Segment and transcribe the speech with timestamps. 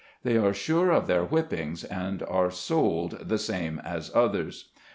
[0.23, 4.69] They are sure of their whippings, and are sold the same as others.